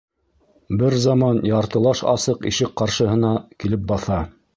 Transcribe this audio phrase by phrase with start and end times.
[0.77, 4.19] Бер заман яртылаш асыҡ ишек ҡаршыһына килеп баҫа.